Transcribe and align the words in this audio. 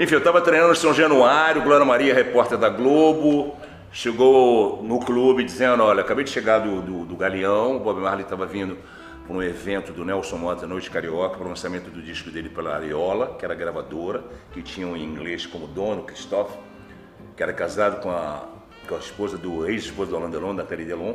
Enfim, 0.00 0.14
eu 0.14 0.18
estava 0.20 0.40
treinando 0.40 0.72
em 0.72 0.76
São 0.76 0.94
Januário, 0.94 1.60
Glória 1.60 1.84
Maria, 1.84 2.14
repórter 2.14 2.56
da 2.56 2.70
Globo, 2.70 3.54
chegou 3.92 4.82
no 4.82 4.98
clube 4.98 5.44
dizendo, 5.44 5.82
olha, 5.82 6.00
acabei 6.00 6.24
de 6.24 6.30
chegar 6.30 6.60
do, 6.60 6.80
do, 6.80 7.04
do 7.04 7.16
Galeão, 7.16 7.76
o 7.76 7.80
Bob 7.80 8.00
Marley 8.00 8.24
estava 8.24 8.46
vindo 8.46 8.78
para 9.26 9.36
um 9.36 9.42
evento 9.42 9.92
do 9.92 10.02
Nelson 10.02 10.38
Mota 10.38 10.66
Noite 10.66 10.90
Carioca, 10.90 11.36
para 11.36 11.44
o 11.44 11.50
lançamento 11.50 11.90
do 11.90 12.00
disco 12.00 12.30
dele 12.30 12.48
pela 12.48 12.76
Ariola, 12.76 13.36
que 13.38 13.44
era 13.44 13.54
gravadora, 13.54 14.24
que 14.54 14.62
tinha 14.62 14.86
um 14.86 14.96
inglês 14.96 15.44
como 15.44 15.66
dono, 15.66 16.04
Christophe, 16.04 16.56
que 17.36 17.42
era 17.42 17.52
casado 17.52 18.00
com 18.00 18.10
a, 18.10 18.48
com 18.88 18.94
a 18.94 18.98
esposa 18.98 19.36
do 19.36 19.68
ex-esposa 19.68 20.12
do 20.12 20.16
Alain 20.16 20.30
Delon, 20.30 20.54
Nathalie 20.54 20.86
Delon, 20.86 21.14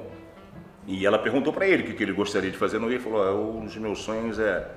e 0.86 1.08
ela 1.08 1.18
perguntou 1.18 1.52
para 1.52 1.66
ele 1.66 1.82
o 1.82 1.86
que, 1.88 1.94
que 1.96 2.04
ele 2.04 2.14
gostaria 2.14 2.52
de 2.52 2.58
fazer 2.58 2.78
no 2.78 2.86
Rio, 2.86 2.98
ele 2.98 3.04
falou, 3.04 3.58
um 3.58 3.66
dos 3.66 3.76
meus 3.78 4.04
sonhos 4.04 4.38
é 4.38 4.70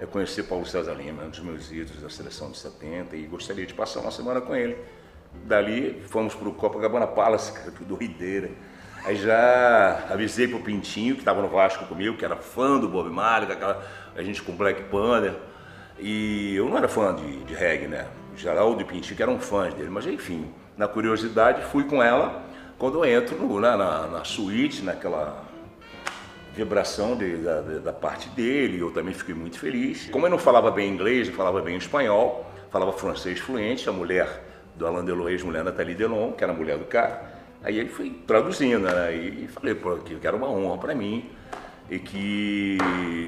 é 0.00 0.06
conhecer 0.06 0.42
Paulo 0.44 0.66
César 0.66 0.94
Lima, 0.94 1.24
um 1.24 1.30
dos 1.30 1.40
meus 1.40 1.70
ídolos 1.70 2.02
da 2.02 2.10
seleção 2.10 2.50
de 2.50 2.58
70, 2.58 3.16
e 3.16 3.22
gostaria 3.22 3.66
de 3.66 3.74
passar 3.74 4.00
uma 4.00 4.10
semana 4.10 4.40
com 4.40 4.54
ele. 4.54 4.76
Dali 5.44 6.02
fomos 6.08 6.34
para 6.34 6.48
o 6.48 6.54
Copacabana 6.54 7.06
Palace, 7.06 7.52
cara, 7.56 7.70
que 7.70 7.84
doideira. 7.84 8.50
Aí 9.04 9.16
já 9.16 10.06
avisei 10.10 10.48
pro 10.48 10.60
Pintinho, 10.60 11.14
que 11.14 11.20
estava 11.20 11.40
no 11.40 11.48
Vasco 11.48 11.86
comigo, 11.86 12.16
que 12.16 12.24
era 12.24 12.36
fã 12.36 12.78
do 12.78 12.88
Bob 12.88 13.08
Marley, 13.08 13.52
aquela, 13.52 13.86
a 14.16 14.22
gente 14.22 14.42
com 14.42 14.52
Black 14.52 14.84
Panther. 14.84 15.34
E 15.98 16.54
eu 16.56 16.68
não 16.68 16.76
era 16.76 16.88
fã 16.88 17.14
de, 17.14 17.44
de 17.44 17.54
reggae, 17.54 17.86
né? 17.86 18.06
Geraldo 18.36 18.80
e 18.82 18.84
Pintinho 18.84 19.16
que 19.16 19.22
eram 19.22 19.38
fãs 19.40 19.72
dele, 19.72 19.88
mas 19.88 20.06
enfim, 20.06 20.52
na 20.76 20.86
curiosidade 20.86 21.64
fui 21.70 21.84
com 21.84 22.02
ela 22.02 22.44
quando 22.78 23.02
eu 23.02 23.04
entro 23.04 23.38
no, 23.38 23.58
na, 23.58 24.06
na 24.06 24.24
suíte, 24.24 24.82
naquela 24.82 25.45
vibração 26.56 27.14
de, 27.14 27.36
da, 27.36 27.60
da, 27.60 27.92
parte 27.92 28.30
dele, 28.30 28.80
eu 28.80 28.90
também 28.90 29.12
fiquei 29.12 29.34
muito 29.34 29.58
feliz. 29.58 30.08
Como 30.08 30.24
eu 30.24 30.30
não 30.30 30.38
falava 30.38 30.70
bem 30.70 30.90
inglês, 30.90 31.28
não 31.28 31.34
falava 31.34 31.60
bem 31.60 31.76
espanhol, 31.76 32.50
falava 32.70 32.92
francês 32.94 33.38
fluente, 33.38 33.86
a 33.88 33.92
mulher 33.92 34.42
do 34.74 34.86
Alain 34.86 35.04
Delon, 35.04 35.28
ex-mulher 35.28 35.62
Nathalie 35.62 35.94
Delon, 35.94 36.32
que 36.32 36.42
era 36.42 36.52
a 36.54 36.56
mulher 36.56 36.78
do 36.78 36.86
cara, 36.86 37.30
aí 37.62 37.78
ele 37.78 37.90
foi 37.90 38.10
traduzindo, 38.26 38.80
né? 38.80 39.14
E 39.14 39.48
falei, 39.48 39.74
pô, 39.74 39.96
que 39.98 40.26
era 40.26 40.34
uma 40.34 40.48
honra 40.48 40.78
para 40.78 40.94
mim 40.94 41.28
e 41.90 41.98
que 41.98 42.78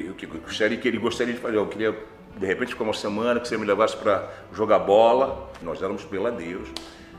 eu 0.06 0.28
gostaria 0.40 0.78
que 0.78 0.88
ele 0.88 0.98
gostaria 0.98 1.34
de 1.34 1.40
fazer, 1.40 1.56
eu 1.56 1.66
queria 1.66 1.94
de 2.36 2.46
repente 2.46 2.72
ficar 2.72 2.84
uma 2.84 2.94
semana 2.94 3.40
que 3.40 3.48
você 3.48 3.58
me 3.58 3.66
levasse 3.66 3.96
para 3.96 4.26
jogar 4.54 4.78
bola, 4.78 5.50
nós 5.60 5.82
éramos 5.82 6.04
peladeiros 6.04 6.68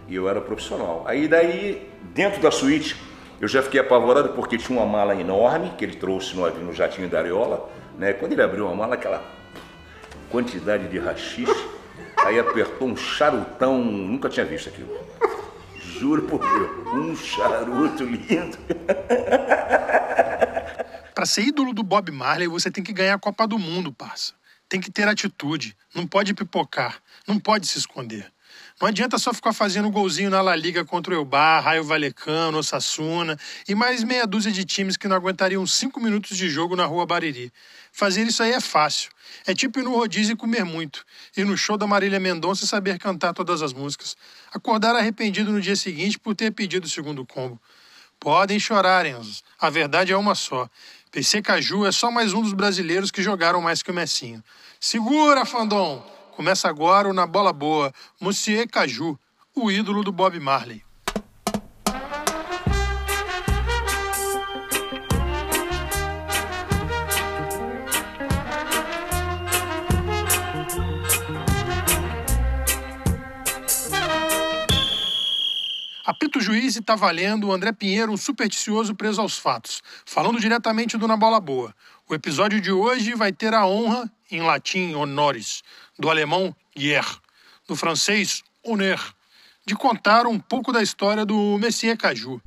e 0.08 0.16
eu 0.16 0.28
era 0.28 0.42
profissional. 0.42 1.04
Aí 1.06 1.28
daí, 1.28 1.88
dentro 2.16 2.42
da 2.42 2.50
suíte, 2.50 2.96
eu 3.42 3.48
já 3.48 3.64
fiquei 3.64 3.80
apavorado 3.80 4.30
porque 4.30 4.58
tinha 4.58 4.78
uma 4.78 4.86
mala 4.86 5.16
enorme 5.16 5.72
que 5.78 5.86
ele 5.86 5.96
trouxe 5.96 6.36
no, 6.36 6.50
no 6.50 6.74
jatinho 6.74 7.08
da 7.08 7.20
Areola. 7.20 7.70
Né? 7.98 8.12
Quando 8.14 8.34
ele 8.34 8.42
abriu 8.42 8.68
a 8.68 8.76
mala, 8.76 8.96
aquela 8.96 9.24
quantidade 10.30 10.90
de 10.90 11.00
rachixe, 11.00 11.68
aí 12.18 12.38
apertou 12.38 12.88
um 12.88 12.98
charutão, 12.98 13.78
nunca 13.78 14.28
tinha 14.30 14.46
visto 14.46 14.68
aquilo. 14.70 14.96
Juro 15.80 16.24
por 16.24 16.40
Deus, 16.40 16.88
um 16.94 17.16
charuto 17.16 18.04
lindo. 18.04 18.58
Para 21.16 21.26
ser 21.26 21.44
ídolo 21.44 21.74
do 21.74 21.84
Bob 21.84 22.12
Marley, 22.12 22.48
você 22.48 22.70
tem 22.72 22.84
que 22.84 22.94
ganhar 22.94 23.16
a 23.16 23.20
Copa 23.20 23.46
do 23.48 23.60
Mundo, 23.60 23.92
parça. 23.92 24.34
Tem 24.70 24.80
que 24.80 24.92
ter 24.92 25.08
atitude, 25.08 25.76
não 25.94 26.06
pode 26.06 26.34
pipocar, 26.34 27.02
não 27.28 27.40
pode 27.40 27.68
se 27.68 27.78
esconder. 27.78 28.32
Não 28.80 28.88
adianta 28.88 29.18
só 29.18 29.34
ficar 29.34 29.52
fazendo 29.52 29.90
golzinho 29.90 30.30
na 30.30 30.42
La 30.42 30.56
Liga 30.56 30.86
contra 30.86 31.14
o 31.14 31.18
Elbar, 31.18 31.62
Raio 31.62 31.84
Valecano, 31.84 32.60
Osasuna 32.60 33.38
e 33.68 33.76
mais 33.76 34.06
meia 34.06 34.26
dúzia 34.26 34.54
de 34.54 34.64
times 34.64 34.96
que 34.96 35.06
não 35.06 35.18
aguentariam 35.18 35.68
cinco 35.68 36.00
minutos 36.00 36.38
de 36.38 36.50
jogo 36.50 36.78
na 36.78 36.86
rua 36.86 37.06
Bariri. 37.06 37.52
Fazer 37.92 38.26
isso 38.26 38.42
aí 38.42 38.54
é 38.54 38.62
fácil. 38.62 39.12
É 39.46 39.54
tipo 39.54 39.80
ir 39.80 39.84
no 39.84 39.94
rodízio 39.94 40.32
e 40.32 40.36
comer 40.38 40.64
muito. 40.64 41.06
Ir 41.36 41.44
no 41.44 41.58
show 41.58 41.78
da 41.78 41.86
Marília 41.86 42.22
Mendonça 42.22 42.64
e 42.64 42.68
saber 42.70 42.98
cantar 42.98 43.34
todas 43.34 43.62
as 43.62 43.74
músicas. 43.74 44.16
Acordar 44.54 44.96
arrependido 44.96 45.52
no 45.52 45.60
dia 45.60 45.76
seguinte 45.76 46.18
por 46.18 46.34
ter 46.34 46.50
pedido 46.52 46.86
o 46.86 46.90
segundo 46.90 47.26
combo. 47.26 47.60
Podem 48.18 48.58
chorar, 48.62 49.06
Enzo. 49.06 49.44
A 49.60 49.70
verdade 49.70 50.14
é 50.14 50.18
uma 50.18 50.36
só. 50.36 50.70
PC 51.12 51.42
Caju 51.42 51.86
é 51.86 51.92
só 51.92 52.10
mais 52.10 52.32
um 52.34 52.42
dos 52.42 52.54
brasileiros 52.54 53.12
que 53.12 53.22
jogaram 53.22 53.62
mais 53.62 53.84
que 53.84 53.92
o 53.92 53.94
Messinho. 53.94 54.42
Segura, 54.80 55.44
Fandom! 55.44 56.19
Começa 56.40 56.70
agora 56.70 57.10
o 57.10 57.14
Na 57.14 57.28
Bola 57.28 57.52
Boa, 57.52 57.94
Monsieur 58.18 58.66
Caju, 58.66 59.20
o 59.54 59.70
ídolo 59.70 60.06
do 60.06 60.12
Bob 60.14 60.40
Marley. 60.40 60.82
Apito 76.06 76.40
Juiz 76.40 76.78
e 76.78 76.82
tá 76.82 76.96
valendo 76.96 77.48
o 77.48 77.52
André 77.52 77.74
Pinheiro, 77.74 78.14
um 78.14 78.18
supersticioso 78.18 78.96
preso 78.96 79.20
aos 79.20 79.38
fatos, 79.38 79.82
falando 80.06 80.40
diretamente 80.40 80.98
do 80.98 81.06
Na 81.06 81.18
Bola 81.18 81.42
Boa. 81.42 81.76
O 82.08 82.16
episódio 82.16 82.62
de 82.62 82.72
hoje 82.72 83.14
vai 83.14 83.34
ter 83.34 83.54
a 83.54 83.66
honra, 83.66 84.10
em 84.32 84.42
latim 84.42 84.94
honoris, 84.94 85.64
do 85.98 86.10
alemão 86.10 86.56
hier, 86.76 87.06
do 87.68 87.76
francês 87.76 88.44
honneur, 88.64 89.14
de 89.66 89.76
contar 89.76 90.26
um 90.26 90.40
pouco 90.40 90.72
da 90.72 90.82
história 90.82 91.26
do 91.26 91.58
Messias 91.58 91.98
Caju. 91.98 92.42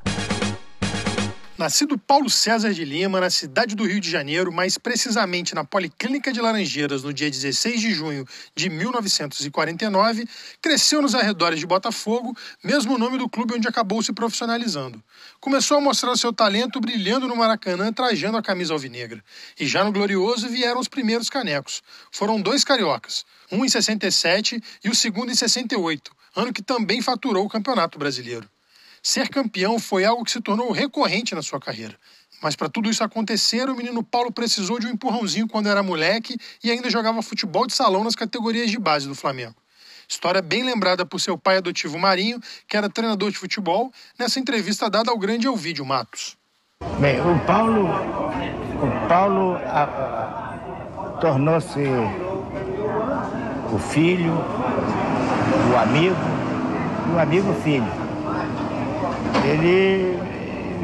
Nascido 1.63 1.97
Paulo 1.97 2.29
César 2.29 2.75
de 2.75 2.85
Lima, 2.85 3.21
na 3.21 3.31
cidade 3.31 3.77
do 3.77 3.87
Rio 3.87 4.01
de 4.01 4.11
Janeiro, 4.11 4.51
mais 4.51 4.77
precisamente 4.77 5.55
na 5.55 5.63
Policlínica 5.63 6.33
de 6.33 6.41
Laranjeiras, 6.41 7.05
no 7.05 7.13
dia 7.13 7.31
16 7.31 7.81
de 7.81 7.95
junho 7.95 8.27
de 8.53 8.69
1949, 8.69 10.27
cresceu 10.61 11.01
nos 11.01 11.15
arredores 11.15 11.61
de 11.61 11.67
Botafogo, 11.67 12.37
mesmo 12.65 12.99
nome 12.99 13.17
do 13.17 13.29
clube 13.29 13.55
onde 13.55 13.69
acabou 13.69 14.03
se 14.03 14.13
profissionalizando. 14.13 15.01
Começou 15.39 15.77
a 15.77 15.81
mostrar 15.81 16.17
seu 16.17 16.33
talento 16.33 16.81
brilhando 16.81 17.29
no 17.29 17.37
Maracanã, 17.37 17.93
trajando 17.93 18.39
a 18.39 18.43
camisa 18.43 18.73
alvinegra. 18.73 19.23
E 19.57 19.65
já 19.65 19.85
no 19.85 19.93
Glorioso 19.93 20.49
vieram 20.49 20.81
os 20.81 20.89
primeiros 20.89 21.31
canecos. 21.31 21.81
Foram 22.11 22.41
dois 22.41 22.65
cariocas, 22.65 23.25
um 23.53 23.65
em 23.65 23.69
67 23.69 24.61
e 24.83 24.89
o 24.89 24.97
segundo 24.97 25.31
em 25.31 25.37
68, 25.37 26.11
ano 26.35 26.53
que 26.53 26.61
também 26.61 27.01
faturou 27.01 27.47
o 27.47 27.49
Campeonato 27.49 28.01
Brasileiro. 28.01 28.51
Ser 29.03 29.29
campeão 29.29 29.81
foi 29.81 30.05
algo 30.05 30.25
que 30.25 30.31
se 30.31 30.41
tornou 30.41 30.71
recorrente 30.71 31.35
na 31.35 31.43
sua 31.43 31.59
carreira. 31.59 31.97
Mas 32.41 32.55
para 32.55 32.69
tudo 32.69 32.89
isso 32.89 33.03
acontecer, 33.03 33.69
o 33.69 33.75
menino 33.75 34.03
Paulo 34.03 34.31
precisou 34.31 34.79
de 34.79 34.87
um 34.87 34.91
empurrãozinho 34.91 35.49
quando 35.49 35.69
era 35.69 35.83
moleque 35.83 36.37
e 36.63 36.71
ainda 36.71 36.89
jogava 36.89 37.21
futebol 37.21 37.67
de 37.67 37.75
salão 37.75 38.05
nas 38.05 38.15
categorias 38.15 38.71
de 38.71 38.79
base 38.79 39.09
do 39.09 39.15
Flamengo. 39.15 39.57
História 40.09 40.41
bem 40.41 40.63
lembrada 40.63 41.05
por 41.05 41.21
seu 41.21 41.37
pai 41.37 41.57
adotivo 41.57 41.99
Marinho, 41.99 42.41
que 42.69 42.77
era 42.77 42.89
treinador 42.89 43.31
de 43.31 43.39
futebol, 43.39 43.93
nessa 44.17 44.39
entrevista 44.39 44.89
dada 44.89 45.11
ao 45.11 45.19
grande 45.19 45.49
Elvídio 45.49 45.85
Matos. 45.85 46.37
Bem, 47.01 47.21
o 47.21 47.39
Paulo, 47.45 47.87
o 47.87 49.09
Paulo 49.09 49.59
tornou-se 51.21 51.81
o 53.73 53.79
filho, 53.79 54.33
o 55.73 55.79
amigo, 55.79 56.17
o 57.15 57.19
amigo 57.19 57.55
filho 57.63 58.02
ele 59.45 60.19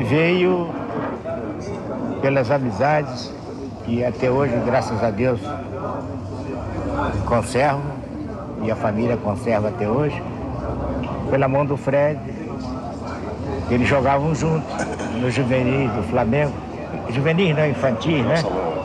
veio 0.09 0.69
pelas 2.21 2.51
amizades 2.51 3.33
que 3.85 4.05
até 4.05 4.31
hoje, 4.31 4.55
graças 4.67 5.03
a 5.03 5.11
Deus, 5.11 5.41
conservo 7.27 7.83
e 8.63 8.71
a 8.71 8.77
família 8.77 9.17
conserva 9.17 9.69
até 9.69 9.89
hoje, 9.89 10.23
pela 11.31 11.49
mão 11.49 11.65
do 11.65 11.77
Fred. 11.77 12.21
Eles 13.71 13.89
jogavam 13.89 14.35
juntos 14.35 14.71
no 15.21 15.31
juvenis 15.31 15.91
do 15.93 16.03
Flamengo. 16.05 16.53
Juvenis 17.11 17.57
não, 17.57 17.67
infantil, 17.67 18.25
né? 18.25 18.43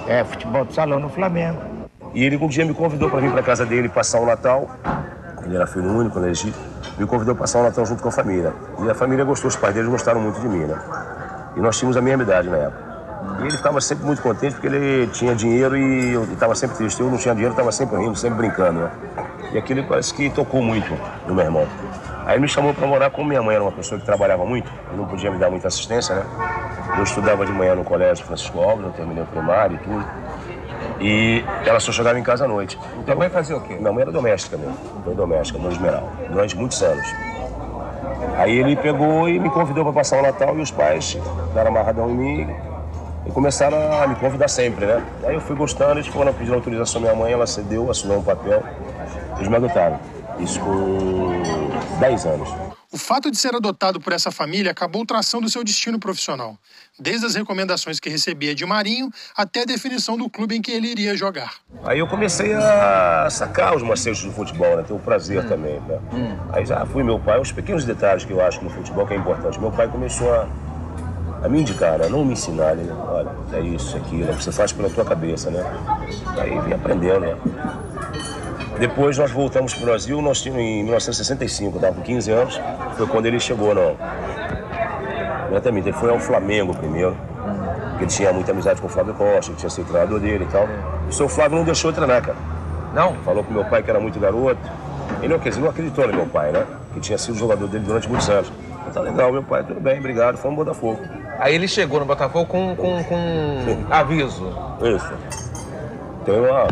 É, 0.07 0.23
futebol 0.23 0.65
de 0.65 0.73
salão 0.73 0.99
no 0.99 1.09
Flamengo. 1.09 1.59
E 2.13 2.23
ele 2.23 2.37
um 2.37 2.47
dia 2.47 2.65
me 2.65 2.73
convidou 2.73 3.09
para 3.09 3.19
vir 3.21 3.31
para 3.31 3.41
casa 3.41 3.65
dele 3.65 3.89
passar 3.89 4.19
o 4.19 4.25
Natal. 4.25 4.69
Ele 5.43 5.55
era 5.55 5.65
filho 5.65 5.89
único, 5.89 6.19
legítimo 6.19 6.72
me 6.97 7.05
convidou 7.05 7.35
para 7.35 7.43
passar 7.43 7.59
o 7.59 7.63
Natal 7.63 7.85
junto 7.85 8.01
com 8.01 8.09
a 8.09 8.11
família. 8.11 8.53
E 8.79 8.89
a 8.89 8.95
família 8.95 9.25
gostou, 9.25 9.47
os 9.47 9.55
pais 9.55 9.73
deles 9.73 9.89
gostaram 9.89 10.21
muito 10.21 10.39
de 10.39 10.47
mim, 10.47 10.65
né? 10.65 10.77
E 11.55 11.59
nós 11.59 11.77
tínhamos 11.77 11.97
a 11.97 12.01
mesma 12.01 12.23
idade 12.23 12.49
na 12.49 12.57
época. 12.57 12.93
E 13.39 13.41
ele 13.41 13.55
estava 13.55 13.79
sempre 13.81 14.05
muito 14.05 14.21
contente 14.21 14.53
porque 14.53 14.67
ele 14.67 15.07
tinha 15.07 15.33
dinheiro 15.33 15.77
e 15.77 16.13
eu 16.13 16.23
estava 16.25 16.53
sempre 16.55 16.77
triste. 16.77 16.99
Eu 17.01 17.09
não 17.09 17.17
tinha 17.17 17.33
dinheiro, 17.33 17.53
estava 17.53 17.71
sempre 17.71 17.97
rindo, 17.97 18.15
sempre 18.15 18.37
brincando, 18.37 18.81
né? 18.81 18.91
E 19.53 19.57
aquilo 19.57 19.83
parece 19.83 20.13
que 20.13 20.29
tocou 20.29 20.61
muito 20.61 20.93
no 21.27 21.33
meu 21.33 21.45
irmão. 21.45 21.67
Aí 22.25 22.39
me 22.39 22.47
chamou 22.47 22.73
para 22.73 22.87
morar, 22.87 23.09
como 23.09 23.27
minha 23.27 23.41
mãe 23.41 23.55
era 23.55 23.63
uma 23.63 23.71
pessoa 23.71 23.99
que 23.99 24.05
trabalhava 24.05 24.45
muito, 24.45 24.71
e 24.93 24.97
não 24.97 25.05
podia 25.05 25.29
me 25.29 25.37
dar 25.37 25.49
muita 25.49 25.67
assistência, 25.67 26.15
né? 26.15 26.23
Eu 26.97 27.03
estudava 27.03 27.45
de 27.45 27.51
manhã 27.51 27.75
no 27.75 27.83
colégio 27.83 28.25
Francisco 28.25 28.59
Alves, 28.61 28.85
eu 28.85 28.91
terminei 28.93 29.23
o 29.23 29.27
primário 29.27 29.75
e 29.75 29.79
tudo. 29.79 30.05
E 31.03 31.43
ela 31.65 31.81
só 31.81 31.91
chegava 31.91 32.17
em 32.17 32.23
casa 32.23 32.45
à 32.45 32.47
noite. 32.47 32.79
Então, 32.93 33.03
Tua 33.03 33.15
mãe 33.15 33.29
fazia 33.29 33.57
o 33.57 33.61
quê? 33.61 33.75
Minha 33.75 33.91
mãe 33.91 34.03
era 34.03 34.11
doméstica 34.11 34.55
mesmo. 34.55 34.77
Foi 35.03 35.13
doméstica, 35.13 35.59
no 35.59 35.69
Esmeral, 35.69 36.09
durante 36.29 36.55
muitos 36.55 36.81
anos. 36.81 37.05
Aí 38.37 38.57
ele 38.57 38.75
pegou 38.77 39.27
e 39.27 39.37
me 39.37 39.49
convidou 39.49 39.83
para 39.83 39.93
passar 39.93 40.19
o 40.19 40.21
Natal 40.21 40.57
e 40.57 40.61
os 40.61 40.71
pais 40.71 41.17
deram 41.53 41.71
amarradão 41.71 42.09
em 42.09 42.15
mim 42.15 42.55
e 43.25 43.31
começaram 43.31 43.77
a 44.01 44.07
me 44.07 44.15
convidar 44.15 44.47
sempre, 44.47 44.85
né? 44.85 45.03
Aí 45.25 45.35
eu 45.35 45.41
fui 45.41 45.55
gostando, 45.55 45.93
eles 45.93 46.07
foram 46.07 46.33
pedir 46.33 46.53
autorização 46.53 47.01
à 47.01 47.03
minha 47.03 47.15
mãe, 47.15 47.33
ela 47.33 47.45
cedeu, 47.45 47.91
assinou 47.91 48.19
um 48.19 48.23
papel, 48.23 48.63
eles 49.35 49.47
me 49.47 49.55
adotaram. 49.57 49.99
Isso 50.39 50.59
com 50.61 51.41
10 51.99 52.25
anos. 52.25 52.72
O 52.93 52.97
fato 52.97 53.31
de 53.31 53.37
ser 53.37 53.55
adotado 53.55 53.99
por 53.99 54.13
essa 54.13 54.29
família 54.29 54.69
acabou 54.69 55.03
traçando 55.03 55.49
seu 55.49 55.63
destino 55.63 55.97
profissional, 55.97 56.55
desde 56.99 57.25
as 57.25 57.33
recomendações 57.33 57.99
que 57.99 58.07
recebia 58.07 58.53
de 58.53 58.63
Marinho 58.67 59.09
até 59.35 59.63
a 59.63 59.65
definição 59.65 60.15
do 60.15 60.29
clube 60.29 60.55
em 60.55 60.61
que 60.61 60.69
ele 60.69 60.89
iria 60.89 61.17
jogar. 61.17 61.55
Aí 61.83 61.97
eu 61.97 62.05
comecei 62.05 62.53
a 62.53 63.27
sacar 63.31 63.75
os 63.75 63.81
macetes 63.81 64.23
do 64.23 64.31
futebol, 64.31 64.77
né? 64.77 64.83
Ter 64.83 64.93
o 64.93 64.99
prazer 64.99 65.43
hum. 65.43 65.47
também, 65.47 65.79
né? 65.79 65.99
Hum. 66.13 66.37
Aí 66.53 66.67
já 66.67 66.85
fui 66.85 67.01
meu 67.01 67.17
pai, 67.17 67.41
os 67.41 67.51
pequenos 67.51 67.83
detalhes 67.83 68.25
que 68.25 68.31
eu 68.31 68.45
acho 68.45 68.63
no 68.63 68.69
futebol 68.69 69.07
que 69.07 69.15
é 69.15 69.17
importante. 69.17 69.59
Meu 69.59 69.71
pai 69.71 69.87
começou 69.87 70.31
a, 70.31 70.47
a 71.43 71.49
me 71.49 71.61
indicar, 71.61 71.97
né? 71.97 72.07
não 72.09 72.23
me 72.23 72.33
ensinar, 72.33 72.75
né? 72.75 72.93
Olha, 72.93 73.31
é 73.53 73.61
isso, 73.61 73.97
é 73.97 74.01
aquilo, 74.01 74.31
você 74.33 74.51
faz 74.51 74.71
pela 74.71 74.87
tua 74.91 75.03
cabeça, 75.03 75.49
né? 75.49 75.63
Aí 76.37 76.59
vim 76.61 76.73
aprendendo, 76.73 77.21
né? 77.21 77.35
Depois 78.79 79.17
nós 79.17 79.31
voltamos 79.31 79.73
para 79.73 79.83
o 79.83 79.85
Brasil, 79.85 80.21
nós 80.21 80.41
tínhamos 80.41 80.63
em 80.63 80.83
1965, 80.83 81.75
estava 81.77 81.95
com 81.95 82.01
15 82.01 82.31
anos, 82.31 82.61
foi 82.97 83.07
quando 83.07 83.25
ele 83.27 83.39
chegou, 83.39 83.73
não. 83.73 83.95
Exatamente, 85.51 85.89
ele 85.89 85.97
foi 85.97 86.09
ao 86.09 86.19
Flamengo 86.19 86.73
primeiro, 86.75 87.15
porque 87.91 88.03
ele 88.05 88.11
tinha 88.11 88.33
muita 88.33 88.51
amizade 88.51 88.81
com 88.81 88.87
o 88.87 88.89
Flávio 88.89 89.13
Costa, 89.13 89.51
ele 89.51 89.59
tinha 89.59 89.69
sido 89.69 89.87
treinador 89.87 90.19
dele 90.19 90.45
e 90.45 90.51
tal. 90.51 90.67
O 91.07 91.11
seu 91.11 91.29
Flávio 91.29 91.57
não 91.57 91.63
deixou 91.63 91.93
treinar, 91.93 92.21
cara. 92.21 92.37
Não? 92.93 93.13
Falou 93.23 93.43
com 93.43 93.53
meu 93.53 93.65
pai 93.65 93.83
que 93.83 93.89
era 93.89 93.99
muito 93.99 94.19
garoto. 94.19 94.59
Ele 95.21 95.33
não, 95.33 95.39
quer 95.39 95.49
dizer, 95.49 95.61
não 95.61 95.69
acreditou 95.69 96.07
no 96.07 96.13
meu 96.13 96.25
pai, 96.25 96.51
né? 96.51 96.65
Que 96.93 96.99
tinha 96.99 97.17
sido 97.17 97.37
jogador 97.37 97.67
dele 97.67 97.85
durante 97.85 98.09
muitos 98.09 98.29
anos. 98.29 98.51
Tá 98.93 99.01
legal, 99.01 99.31
meu 99.31 99.41
pai, 99.41 99.63
tudo 99.63 99.79
bem, 99.79 99.97
obrigado, 99.97 100.37
fomos 100.37 100.57
no 100.57 100.65
Botafogo. 100.65 100.99
Aí 101.39 101.55
ele 101.55 101.67
chegou 101.67 101.99
no 101.99 102.05
Botafogo 102.05 102.45
com, 102.45 102.75
com, 102.75 103.03
com 103.03 103.85
aviso. 103.89 104.53
Isso. 104.81 105.13
Tem 106.25 106.39
uma, 106.39 106.67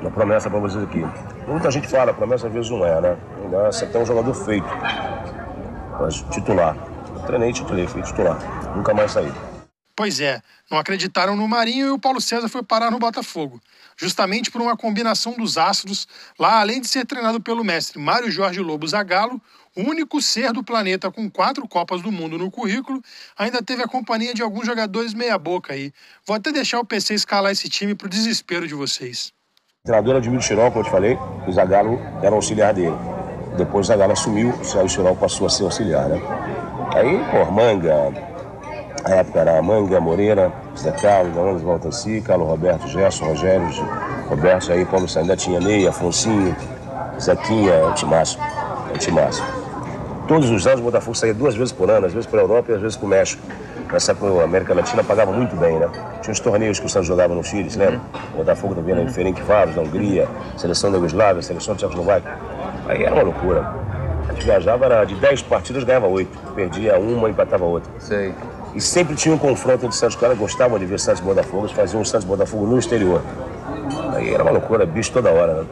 uma 0.00 0.10
promessa 0.10 0.48
para 0.48 0.58
vocês 0.58 0.82
aqui. 0.82 1.02
Muita 1.46 1.70
gente 1.70 1.88
fala, 1.88 2.12
promessa 2.14 2.46
às 2.46 2.52
vezes 2.52 2.70
não 2.70 2.84
é, 2.84 3.00
né? 3.00 3.16
Você 3.66 3.86
tem 3.86 4.00
um 4.00 4.06
jogador 4.06 4.34
feito, 4.34 4.68
mas 6.00 6.22
titular. 6.30 6.76
Eu 7.14 7.22
treinei, 7.22 7.52
titulei, 7.52 7.86
fui 7.86 8.02
titular. 8.02 8.38
Nunca 8.76 8.94
mais 8.94 9.12
saí. 9.12 9.32
Pois 9.96 10.20
é, 10.20 10.42
não 10.70 10.78
acreditaram 10.78 11.34
no 11.34 11.48
Marinho 11.48 11.86
e 11.86 11.90
o 11.90 11.98
Paulo 11.98 12.20
César 12.20 12.48
foi 12.48 12.62
parar 12.62 12.90
no 12.90 12.98
Botafogo. 12.98 13.58
Justamente 13.96 14.50
por 14.50 14.60
uma 14.60 14.76
combinação 14.76 15.32
dos 15.32 15.56
astros, 15.56 16.06
lá 16.38 16.60
além 16.60 16.82
de 16.82 16.86
ser 16.86 17.06
treinado 17.06 17.40
pelo 17.40 17.64
mestre 17.64 17.98
Mário 17.98 18.30
Jorge 18.30 18.60
Lobo 18.60 18.86
Zagallo, 18.86 19.40
o 19.74 19.80
único 19.80 20.20
ser 20.20 20.52
do 20.52 20.62
planeta 20.62 21.10
com 21.10 21.30
quatro 21.30 21.66
Copas 21.66 22.02
do 22.02 22.12
Mundo 22.12 22.36
no 22.36 22.50
currículo, 22.50 23.02
ainda 23.38 23.62
teve 23.62 23.82
a 23.82 23.88
companhia 23.88 24.34
de 24.34 24.42
alguns 24.42 24.66
jogadores 24.66 25.14
meia-boca 25.14 25.72
aí. 25.72 25.92
Vou 26.26 26.36
até 26.36 26.52
deixar 26.52 26.78
o 26.78 26.84
PC 26.84 27.14
escalar 27.14 27.52
esse 27.52 27.68
time 27.68 27.94
pro 27.94 28.08
desespero 28.08 28.68
de 28.68 28.74
vocês. 28.74 29.35
Treinador 29.86 30.16
Admiro 30.16 30.42
Chirol, 30.42 30.68
como 30.72 30.80
eu 30.80 30.84
te 30.84 30.90
falei, 30.90 31.16
o 31.46 31.52
Zagallo 31.52 32.00
era 32.20 32.34
auxiliar 32.34 32.74
dele. 32.74 32.96
Depois 33.56 33.86
o 33.86 33.88
Zagallo 33.88 34.14
assumiu, 34.14 34.52
o 34.52 34.88
Chirol 34.88 35.14
passou 35.14 35.46
a 35.46 35.50
ser 35.50 35.62
auxiliar, 35.62 36.08
né? 36.08 36.20
Aí, 36.92 37.24
pô, 37.30 37.52
Manga, 37.52 38.12
a 39.04 39.10
época 39.12 39.38
era 39.38 39.62
Manga, 39.62 40.00
Moreira, 40.00 40.52
Zé 40.76 40.90
Carlos, 40.90 41.36
Leandro 41.36 41.64
Valtanci, 41.64 42.20
Carlos 42.20 42.48
Roberto, 42.48 42.88
Gerson, 42.88 43.26
Rogério, 43.26 43.68
Roberto, 44.28 44.72
aí 44.72 44.84
Paulo 44.84 45.06
ainda 45.16 45.36
tinha 45.36 45.60
Ney, 45.60 45.86
Afonsinho, 45.86 46.56
Zequinha, 47.20 47.86
Antimácio, 47.86 48.40
Antimácio. 48.92 49.44
Todos 50.26 50.50
os 50.50 50.66
anos 50.66 50.80
o 50.80 50.82
Botafogo 50.82 51.16
saía 51.16 51.32
duas 51.32 51.54
vezes 51.54 51.70
por 51.70 51.88
ano, 51.88 52.06
às 52.06 52.12
vezes 52.12 52.26
para 52.28 52.40
a 52.40 52.42
Europa 52.42 52.72
e 52.72 52.74
às 52.74 52.80
vezes 52.80 52.96
para 52.96 53.06
o 53.06 53.08
México. 53.08 53.40
Nessa 53.92 54.12
época 54.12 54.40
a 54.40 54.44
América 54.44 54.74
Latina 54.74 55.02
pagava 55.04 55.32
muito 55.32 55.54
bem, 55.56 55.78
né? 55.78 55.88
Tinha 56.20 56.32
uns 56.32 56.40
torneios 56.40 56.80
que 56.80 56.86
o 56.86 56.88
Santos 56.88 57.08
jogava 57.08 57.34
no 57.34 57.42
Chile, 57.44 57.70
você 57.70 57.78
lembra? 57.78 58.00
O 58.34 58.38
Botafogo 58.38 58.74
também 58.74 58.94
na 58.94 59.10
Ferenc 59.10 59.40
Varos, 59.42 59.74
da 59.74 59.82
Hungria, 59.82 60.28
seleção 60.56 60.90
da 60.90 60.96
Yugoslávia, 60.96 61.42
seleção 61.42 61.74
da 61.74 61.80
Tchecoslováquia. 61.80 62.36
Aí 62.88 63.04
era 63.04 63.14
uma 63.14 63.22
loucura. 63.22 63.74
A 64.28 64.32
gente 64.32 64.44
viajava, 64.44 64.86
era 64.86 65.04
de 65.04 65.14
10 65.14 65.42
partidas, 65.42 65.84
ganhava 65.84 66.06
8. 66.06 66.52
Perdia 66.54 66.98
uma, 66.98 67.30
empatava 67.30 67.64
outra. 67.64 67.90
Sei. 68.00 68.34
E 68.74 68.80
sempre 68.80 69.14
tinha 69.14 69.34
um 69.34 69.38
confronto 69.38 69.86
entre 69.86 69.96
Santos. 69.96 70.16
Os 70.16 70.20
caras 70.20 70.36
gostavam 70.36 70.78
de 70.78 70.84
ver 70.84 70.98
Santos 70.98 71.20
e 71.20 71.24
Botafogo, 71.24 71.66
eles 71.66 71.72
faziam 71.72 72.00
um 72.00 72.04
Santos 72.04 72.24
e 72.24 72.28
Botafogo 72.28 72.66
no 72.66 72.78
exterior. 72.78 73.22
Aí 74.14 74.34
era 74.34 74.42
uma 74.42 74.52
loucura, 74.52 74.84
bicho 74.84 75.12
toda 75.12 75.30
hora, 75.30 75.62
né? 75.62 75.68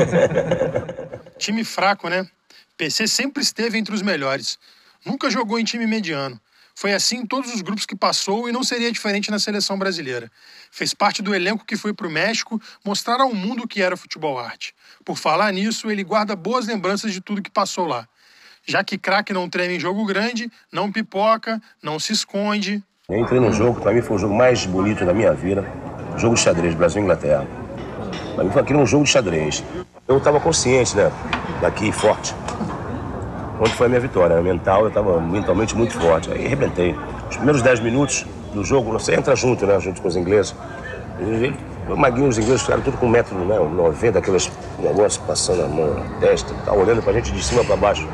time 1.36 1.64
fraco, 1.64 2.08
né? 2.08 2.26
PC 2.76 3.08
sempre 3.08 3.42
esteve 3.42 3.76
entre 3.78 3.94
os 3.94 4.02
melhores. 4.02 4.58
Nunca 5.04 5.30
jogou 5.30 5.58
em 5.58 5.64
time 5.64 5.86
mediano. 5.86 6.40
Foi 6.74 6.92
assim 6.92 7.18
em 7.18 7.26
todos 7.26 7.52
os 7.54 7.60
grupos 7.60 7.86
que 7.86 7.96
passou 7.96 8.48
e 8.48 8.52
não 8.52 8.62
seria 8.62 8.90
diferente 8.90 9.30
na 9.30 9.38
seleção 9.38 9.78
brasileira. 9.78 10.30
Fez 10.70 10.94
parte 10.94 11.22
do 11.22 11.34
elenco 11.34 11.64
que 11.64 11.76
foi 11.76 11.92
para 11.92 12.06
o 12.06 12.10
México 12.10 12.60
mostrar 12.84 13.20
ao 13.20 13.34
mundo 13.34 13.64
o 13.64 13.68
que 13.68 13.82
era 13.82 13.96
futebol 13.96 14.38
arte. 14.38 14.74
Por 15.04 15.16
falar 15.16 15.52
nisso, 15.52 15.90
ele 15.90 16.04
guarda 16.04 16.34
boas 16.34 16.66
lembranças 16.66 17.12
de 17.12 17.20
tudo 17.20 17.42
que 17.42 17.50
passou 17.50 17.86
lá 17.86 18.08
já 18.66 18.84
que 18.84 18.98
craque 18.98 19.32
não 19.32 19.48
treme 19.48 19.76
em 19.76 19.80
jogo 19.80 20.04
grande, 20.04 20.50
não 20.72 20.90
pipoca, 20.92 21.60
não 21.82 21.98
se 21.98 22.12
esconde. 22.12 22.82
Eu 23.08 23.18
entrei 23.18 23.40
no 23.40 23.52
jogo, 23.52 23.80
para 23.80 23.92
mim 23.92 24.02
foi 24.02 24.16
o 24.16 24.18
jogo 24.18 24.34
mais 24.34 24.64
bonito 24.66 25.04
da 25.04 25.12
minha 25.12 25.32
vida, 25.32 25.64
jogo 26.16 26.34
de 26.34 26.40
xadrez, 26.40 26.74
Brasil-Inglaterra. 26.74 27.46
Para 28.34 28.44
mim 28.44 28.50
foi 28.50 28.62
aquele 28.62 28.78
um 28.78 28.86
jogo 28.86 29.04
de 29.04 29.10
xadrez. 29.10 29.64
Eu 30.06 30.18
estava 30.18 30.40
consciente, 30.40 30.96
né, 30.96 31.10
daqui, 31.60 31.90
forte. 31.90 32.34
Onde 33.62 33.74
foi 33.74 33.86
a 33.86 33.88
minha 33.90 34.00
vitória, 34.00 34.40
mental, 34.40 34.82
eu 34.82 34.88
estava 34.88 35.20
mentalmente 35.20 35.76
muito 35.76 35.92
forte. 36.00 36.32
Aí 36.32 36.46
arrebentei. 36.46 36.96
Os 37.28 37.36
primeiros 37.36 37.60
10 37.60 37.80
minutos 37.80 38.24
do 38.54 38.64
jogo, 38.64 38.90
você 38.90 39.14
entra 39.14 39.36
junto, 39.36 39.66
né, 39.66 39.78
junto 39.78 40.00
com 40.00 40.08
os 40.08 40.16
ingleses. 40.16 40.54
O 41.86 41.94
Maguinho, 41.94 42.28
os 42.28 42.38
ingleses 42.38 42.62
ficaram 42.62 42.82
tudo 42.82 42.96
com 42.96 43.06
1,90m, 43.12 44.12
né, 44.12 44.18
aqueles 44.18 44.50
negócios 44.78 45.18
passando 45.18 45.62
a 45.62 45.68
mão 45.68 45.92
na 45.92 46.18
testa, 46.20 46.54
tá 46.64 46.72
olhando 46.72 47.02
pra 47.02 47.12
gente 47.12 47.30
de 47.32 47.44
cima 47.44 47.62
para 47.62 47.76
baixo. 47.76 48.08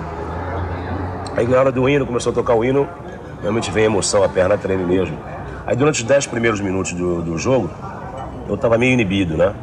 Aí 1.36 1.46
na 1.46 1.60
hora 1.60 1.70
do 1.70 1.88
hino, 1.88 2.04
começou 2.04 2.32
a 2.32 2.34
tocar 2.34 2.54
o 2.54 2.64
hino, 2.64 2.88
realmente 3.40 3.70
vem 3.70 3.84
emoção, 3.84 4.24
a 4.24 4.28
perna 4.28 4.58
treme 4.58 4.84
mesmo. 4.84 5.16
Aí 5.64 5.76
durante 5.76 6.00
os 6.00 6.08
10 6.08 6.26
primeiros 6.26 6.60
minutos 6.60 6.92
do, 6.92 7.22
do 7.22 7.38
jogo, 7.38 7.70
eu 8.48 8.56
tava 8.56 8.76
meio 8.76 8.92
inibido, 8.92 9.36
né? 9.36 9.54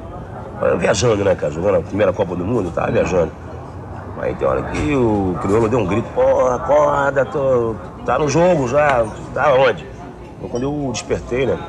Viajando, 0.79 1.25
né, 1.25 1.35
cara? 1.35 1.51
Jogando 1.51 1.79
a 1.79 1.81
primeira 1.81 2.13
Copa 2.13 2.37
do 2.37 2.45
Mundo, 2.45 2.71
tava 2.71 2.89
viajando. 2.89 3.42
Aí 4.23 4.33
tem 4.35 4.47
hora 4.47 4.63
que 4.71 4.95
o 4.95 5.37
crioulo 5.41 5.67
deu 5.67 5.79
um 5.79 5.85
grito, 5.85 6.07
porra, 6.13 6.55
acorda, 6.55 7.25
tô... 7.25 7.75
tá 8.05 8.17
no 8.17 8.29
jogo 8.29 8.69
já, 8.69 9.05
tá 9.33 9.53
onde? 9.53 9.85
Então, 10.37 10.47
quando 10.47 10.63
eu 10.63 10.89
despertei, 10.93 11.45
né? 11.45 11.59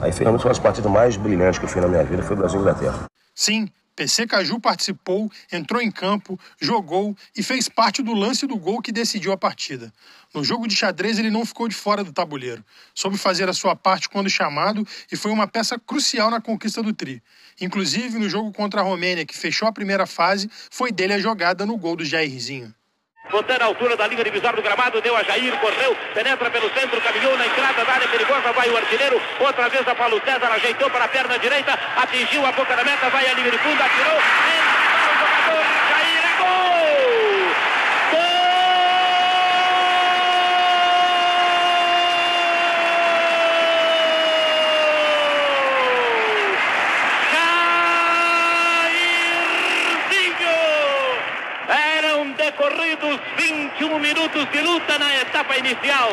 Aí 0.00 0.12
finalmente 0.12 0.44
uma 0.44 0.50
das 0.50 0.58
partidas 0.60 0.90
mais 0.90 1.16
brilhantes 1.16 1.58
que 1.58 1.64
eu 1.64 1.68
fiz 1.68 1.82
na 1.82 1.88
minha 1.88 2.04
vida 2.04 2.22
foi 2.22 2.36
Brasil 2.36 2.60
e 2.60 2.62
Inglaterra. 2.62 3.06
Sim, 3.34 3.68
PC 3.96 4.26
Caju 4.26 4.60
participou, 4.60 5.32
entrou 5.50 5.80
em 5.80 5.90
campo, 5.90 6.38
jogou 6.60 7.16
e 7.34 7.42
fez 7.42 7.66
parte 7.66 8.02
do 8.02 8.12
lance 8.12 8.46
do 8.46 8.58
gol 8.58 8.82
que 8.82 8.92
decidiu 8.92 9.32
a 9.32 9.38
partida. 9.38 9.90
No 10.34 10.44
jogo 10.44 10.68
de 10.68 10.76
xadrez, 10.76 11.18
ele 11.18 11.30
não 11.30 11.46
ficou 11.46 11.66
de 11.66 11.74
fora 11.74 12.04
do 12.04 12.12
tabuleiro. 12.12 12.62
Soube 12.94 13.16
fazer 13.16 13.48
a 13.48 13.54
sua 13.54 13.74
parte 13.74 14.10
quando 14.10 14.28
chamado 14.28 14.86
e 15.10 15.16
foi 15.16 15.30
uma 15.30 15.48
peça 15.48 15.78
crucial 15.78 16.30
na 16.30 16.42
conquista 16.42 16.82
do 16.82 16.92
Tri. 16.92 17.22
Inclusive, 17.58 18.18
no 18.18 18.28
jogo 18.28 18.52
contra 18.52 18.82
a 18.82 18.84
Romênia, 18.84 19.24
que 19.24 19.36
fechou 19.36 19.66
a 19.66 19.72
primeira 19.72 20.04
fase, 20.06 20.50
foi 20.70 20.92
dele 20.92 21.14
a 21.14 21.18
jogada 21.18 21.64
no 21.64 21.78
gol 21.78 21.96
do 21.96 22.04
Jairzinho. 22.04 22.74
Botando 23.30 23.62
a 23.62 23.64
altura 23.66 23.96
da 23.96 24.06
linha 24.06 24.22
divisória 24.22 24.56
do 24.56 24.62
gramado, 24.62 25.00
deu 25.00 25.16
a 25.16 25.22
Jair, 25.24 25.56
correu, 25.58 25.96
penetra 26.14 26.48
pelo 26.48 26.70
centro, 26.72 27.00
caminhou 27.00 27.36
na 27.36 27.46
entrada 27.46 27.84
da 27.84 27.92
área 27.92 28.08
perigosa, 28.08 28.52
vai 28.52 28.70
o 28.70 28.76
artilheiro, 28.76 29.20
outra 29.40 29.68
vez 29.68 29.86
a 29.88 29.94
Paulo 29.94 30.20
César, 30.24 30.52
ajeitou 30.52 30.88
para 30.90 31.06
a 31.06 31.08
perna 31.08 31.36
direita, 31.38 31.76
atingiu 31.96 32.46
a 32.46 32.52
boca 32.52 32.76
da 32.76 32.84
meta, 32.84 33.10
vai 33.10 33.26
a 33.26 33.32
linha 33.34 33.50
de 33.50 33.58
fundo, 33.58 33.82
atirou, 33.82 34.14
entra 34.14 34.78
para 34.86 35.02
o 35.02 35.18
jogador, 35.18 35.64
Jair, 35.90 36.24
é 36.24 36.38
gol! 36.38 36.76
decorridos 52.36 53.20
21 53.78 53.98
minutos 53.98 54.50
de 54.50 54.60
luta 54.62 54.98
na 54.98 55.20
etapa 55.20 55.54
inicial. 55.58 56.08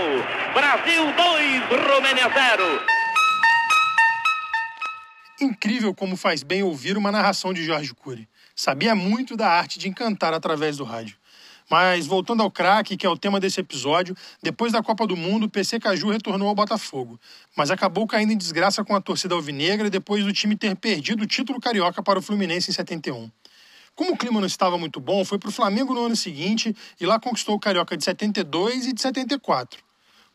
Brasil 0.54 1.06
2, 1.06 1.88
Romênia 1.88 2.30
0. 2.30 2.64
Incrível 5.40 5.94
como 5.94 6.18
faz 6.18 6.44
bem 6.44 6.62
ouvir 6.62 6.98
uma 6.98 7.10
narração 7.10 7.54
de 7.54 7.64
Jorge 7.64 7.94
Cury. 7.94 8.28
Sabia 8.54 8.94
muito 8.94 9.38
da 9.38 9.48
arte 9.48 9.80
de 9.80 9.88
encantar 9.88 10.34
através 10.34 10.76
do 10.76 10.84
rádio. 10.84 11.16
Mas 11.70 12.06
voltando 12.06 12.44
ao 12.44 12.52
craque, 12.52 12.98
que 12.98 13.06
é 13.06 13.10
o 13.10 13.18
tema 13.18 13.40
desse 13.40 13.62
episódio, 13.62 14.14
depois 14.42 14.74
da 14.74 14.84
Copa 14.84 15.08
do 15.08 15.16
Mundo, 15.16 15.46
o 15.46 15.50
PC 15.50 15.80
Caju 15.80 16.10
retornou 16.10 16.50
ao 16.50 16.56
Botafogo, 16.56 17.18
mas 17.56 17.72
acabou 17.72 18.06
caindo 18.06 18.34
em 18.34 18.38
desgraça 18.38 18.84
com 18.84 18.94
a 18.94 19.00
torcida 19.00 19.36
alvinegra 19.36 19.90
depois 19.90 20.26
do 20.26 20.34
time 20.34 20.58
ter 20.58 20.76
perdido 20.76 21.24
o 21.24 21.28
título 21.28 21.62
carioca 21.62 22.04
para 22.04 22.20
o 22.20 22.22
Fluminense 22.22 22.72
em 22.72 22.74
71. 22.74 23.32
Como 23.96 24.14
o 24.14 24.18
clima 24.18 24.40
não 24.40 24.48
estava 24.48 24.76
muito 24.76 25.00
bom, 25.00 25.24
foi 25.24 25.38
para 25.38 25.50
o 25.50 25.52
Flamengo 25.52 25.94
no 25.94 26.06
ano 26.06 26.16
seguinte 26.16 26.76
e 27.00 27.06
lá 27.06 27.20
conquistou 27.20 27.56
o 27.56 27.60
Carioca 27.60 27.96
de 27.96 28.04
72 28.04 28.88
e 28.88 28.94
de 28.94 29.00
74. 29.00 29.84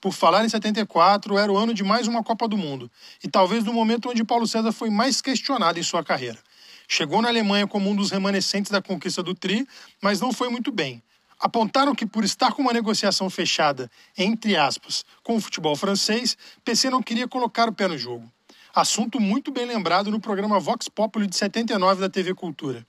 Por 0.00 0.12
falar 0.12 0.44
em 0.44 0.48
74, 0.48 1.36
era 1.36 1.50
o 1.50 1.56
ano 1.56 1.74
de 1.74 1.82
mais 1.82 2.06
uma 2.06 2.22
Copa 2.22 2.46
do 2.46 2.56
Mundo 2.56 2.88
e 3.22 3.28
talvez 3.28 3.64
no 3.64 3.72
momento 3.72 4.10
onde 4.10 4.22
Paulo 4.22 4.46
César 4.46 4.70
foi 4.70 4.90
mais 4.90 5.20
questionado 5.20 5.76
em 5.76 5.82
sua 5.82 6.04
carreira. 6.04 6.38
Chegou 6.86 7.20
na 7.20 7.28
Alemanha 7.28 7.66
como 7.66 7.90
um 7.90 7.96
dos 7.96 8.12
remanescentes 8.12 8.70
da 8.70 8.80
conquista 8.80 9.24
do 9.24 9.34
Tri, 9.34 9.66
mas 10.00 10.20
não 10.20 10.32
foi 10.32 10.48
muito 10.48 10.70
bem. 10.70 11.02
Apontaram 11.40 11.94
que, 11.94 12.06
por 12.06 12.24
estar 12.24 12.52
com 12.52 12.62
uma 12.62 12.72
negociação 12.72 13.28
fechada, 13.28 13.90
entre 14.16 14.56
aspas, 14.56 15.04
com 15.22 15.36
o 15.36 15.40
futebol 15.40 15.74
francês, 15.76 16.36
PC 16.64 16.90
não 16.90 17.02
queria 17.02 17.28
colocar 17.28 17.68
o 17.68 17.72
pé 17.72 17.88
no 17.88 17.98
jogo. 17.98 18.30
Assunto 18.74 19.20
muito 19.20 19.50
bem 19.50 19.66
lembrado 19.66 20.10
no 20.10 20.20
programa 20.20 20.60
Vox 20.60 20.88
Populi 20.88 21.26
de 21.26 21.36
79 21.36 22.00
da 22.00 22.08
TV 22.08 22.34
Cultura. 22.34 22.86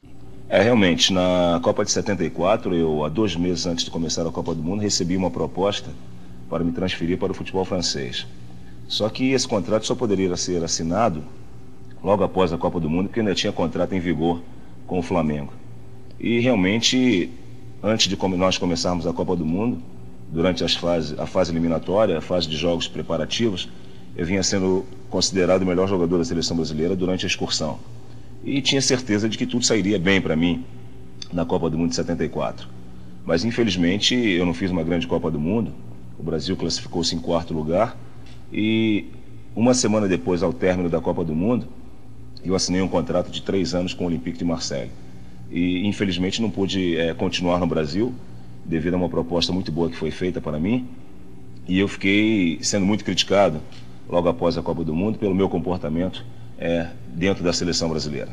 É, 0.51 0.63
realmente, 0.63 1.13
na 1.13 1.59
Copa 1.61 1.85
de 1.85 1.91
74, 1.91 2.73
eu, 2.73 3.05
há 3.05 3.09
dois 3.09 3.35
meses 3.35 3.67
antes 3.67 3.85
de 3.85 3.91
começar 3.91 4.25
a 4.25 4.31
Copa 4.31 4.55
do 4.55 4.63
Mundo, 4.63 4.81
recebi 4.81 5.15
uma 5.15 5.29
proposta 5.29 5.91
para 6.49 6.63
me 6.63 6.71
transferir 6.71 7.19
para 7.19 7.31
o 7.31 7.35
futebol 7.35 7.63
francês. 7.63 8.25
Só 8.87 9.07
que 9.09 9.31
esse 9.31 9.47
contrato 9.47 9.85
só 9.85 9.93
poderia 9.93 10.35
ser 10.35 10.63
assinado 10.63 11.23
logo 12.03 12.23
após 12.23 12.51
a 12.51 12.57
Copa 12.57 12.79
do 12.79 12.89
Mundo, 12.89 13.09
porque 13.09 13.19
ainda 13.19 13.35
tinha 13.35 13.53
contrato 13.53 13.93
em 13.93 13.99
vigor 13.99 14.41
com 14.87 14.97
o 14.97 15.03
Flamengo. 15.03 15.53
E 16.19 16.39
realmente, 16.39 17.29
antes 17.83 18.07
de 18.07 18.17
nós 18.35 18.57
começarmos 18.57 19.05
a 19.05 19.13
Copa 19.13 19.35
do 19.35 19.45
Mundo, 19.45 19.77
durante 20.31 20.63
as 20.63 20.73
fases, 20.73 21.19
a 21.19 21.27
fase 21.27 21.51
eliminatória, 21.51 22.17
a 22.17 22.21
fase 22.21 22.49
de 22.49 22.57
jogos 22.57 22.87
preparativos, 22.87 23.69
eu 24.17 24.25
vinha 24.25 24.41
sendo 24.41 24.83
considerado 25.11 25.61
o 25.61 25.65
melhor 25.67 25.87
jogador 25.87 26.17
da 26.17 26.25
seleção 26.25 26.57
brasileira 26.57 26.95
durante 26.95 27.23
a 27.23 27.27
excursão. 27.27 27.77
E 28.43 28.61
tinha 28.61 28.81
certeza 28.81 29.27
de 29.27 29.37
que 29.37 29.45
tudo 29.45 29.65
sairia 29.65 29.99
bem 29.99 30.21
para 30.21 30.35
mim 30.35 30.63
na 31.31 31.45
Copa 31.45 31.69
do 31.69 31.77
Mundo 31.77 31.89
de 31.89 31.95
74. 31.95 32.67
Mas 33.25 33.43
infelizmente 33.43 34.15
eu 34.15 34.45
não 34.45 34.53
fiz 34.53 34.71
uma 34.71 34.83
grande 34.83 35.07
Copa 35.07 35.29
do 35.29 35.39
Mundo. 35.39 35.73
O 36.17 36.23
Brasil 36.23 36.55
classificou-se 36.55 37.15
em 37.15 37.19
quarto 37.19 37.53
lugar 37.53 37.97
e 38.51 39.05
uma 39.55 39.73
semana 39.73 40.07
depois, 40.07 40.41
ao 40.41 40.53
término 40.53 40.89
da 40.89 41.01
Copa 41.01 41.23
do 41.23 41.35
Mundo, 41.35 41.67
eu 42.43 42.55
assinei 42.55 42.81
um 42.81 42.87
contrato 42.87 43.29
de 43.29 43.41
três 43.41 43.73
anos 43.73 43.93
com 43.93 44.05
o 44.05 44.07
Olympique 44.07 44.37
de 44.37 44.45
Marseille. 44.45 44.91
E 45.51 45.85
infelizmente 45.87 46.41
não 46.41 46.49
pude 46.49 46.95
é, 46.97 47.13
continuar 47.13 47.59
no 47.59 47.67
Brasil 47.67 48.13
devido 48.63 48.93
a 48.93 48.97
uma 48.97 49.09
proposta 49.09 49.51
muito 49.51 49.71
boa 49.71 49.89
que 49.89 49.97
foi 49.97 50.11
feita 50.11 50.39
para 50.39 50.59
mim. 50.59 50.87
E 51.67 51.77
eu 51.77 51.87
fiquei 51.87 52.59
sendo 52.61 52.85
muito 52.85 53.03
criticado 53.03 53.59
logo 54.07 54.27
após 54.27 54.57
a 54.57 54.61
Copa 54.61 54.83
do 54.83 54.95
Mundo 54.95 55.19
pelo 55.19 55.35
meu 55.35 55.49
comportamento 55.49 56.25
é, 56.59 56.91
dentro 57.07 57.43
da 57.43 57.53
seleção 57.53 57.89
brasileira. 57.89 58.29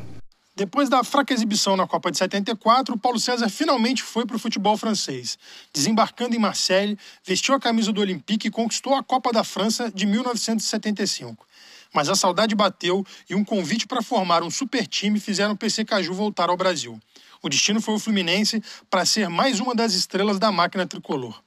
Depois 0.54 0.88
da 0.88 1.04
fraca 1.04 1.35
exibição 1.35 1.76
na 1.76 1.87
Copa 1.87 2.11
de 2.11 2.16
74, 2.16 2.95
o 2.95 2.99
Paulo 2.99 3.21
César 3.21 3.49
finalmente 3.49 4.02
foi 4.02 4.25
para 4.25 4.37
o 4.37 4.38
futebol 4.38 4.76
francês. 4.76 5.38
Desembarcando 5.73 6.35
em 6.35 6.38
Marseille, 6.38 6.99
vestiu 7.23 7.54
a 7.54 7.61
camisa 7.61 7.92
do 7.92 8.00
Olympique 8.00 8.49
e 8.49 8.50
conquistou 8.50 8.95
a 8.95 9.02
Copa 9.02 9.33
da 9.33 9.45
França 9.45 9.90
de 9.90 10.06
1975. 10.06 11.47
Mas 11.95 12.09
a 12.09 12.14
saudade 12.14 12.54
bateu 12.54 13.04
e 13.28 13.35
um 13.35 13.45
convite 13.45 13.87
para 13.87 14.02
formar 14.02 14.42
um 14.42 14.50
super 14.50 14.87
time 14.87 15.21
fizeram 15.21 15.52
o 15.52 15.56
PC 15.56 15.85
Caju 15.85 16.14
voltar 16.14 16.49
ao 16.49 16.56
Brasil. 16.56 16.99
O 17.42 17.50
destino 17.50 17.80
foi 17.80 17.95
o 17.95 17.99
Fluminense 17.99 18.62
para 18.90 19.04
ser 19.04 19.28
mais 19.28 19.61
uma 19.61 19.75
das 19.75 19.92
estrelas 19.92 20.38
da 20.38 20.50
máquina 20.50 20.87
tricolor 20.87 21.38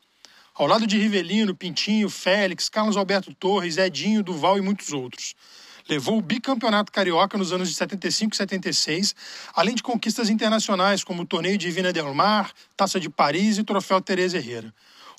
ao 0.59 0.67
lado 0.67 0.85
de 0.85 0.97
Rivelino, 0.97 1.55
Pintinho, 1.55 2.09
Félix, 2.09 2.67
Carlos 2.67 2.97
Alberto 2.97 3.33
Torres, 3.33 3.77
Edinho, 3.77 4.21
Duval 4.21 4.57
e 4.57 4.61
muitos 4.61 4.91
outros. 4.91 5.33
Levou 5.89 6.19
o 6.19 6.21
bicampeonato 6.21 6.91
carioca 6.91 7.35
nos 7.35 7.51
anos 7.51 7.67
de 7.67 7.73
75 7.73 8.35
e 8.35 8.37
76, 8.37 9.15
além 9.55 9.73
de 9.73 9.81
conquistas 9.81 10.29
internacionais 10.29 11.03
como 11.03 11.23
o 11.23 11.25
Torneio 11.25 11.57
de 11.57 11.71
Vina 11.71 11.91
Del 11.91 12.13
Mar, 12.13 12.51
Taça 12.77 12.99
de 12.99 13.09
Paris 13.09 13.57
e 13.57 13.63
Troféu 13.63 13.99
Teresa 13.99 14.37
Herrera. 14.37 14.71